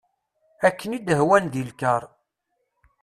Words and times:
Akken 0.67 0.95
i 0.97 0.99
d-hwan 0.99 1.45
deg 1.53 1.63
lkar. 1.69 2.03